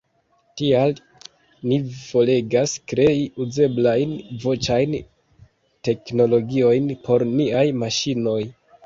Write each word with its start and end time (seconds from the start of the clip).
Tial 0.59 0.93
ni 1.71 1.75
volegas 1.97 2.73
krei 2.91 3.17
uzeblajn 3.45 4.15
voĉajn 4.47 4.95
teknologiojn 5.91 6.89
por 7.05 7.27
niaj 7.43 7.63
maŝinoj. 7.85 8.41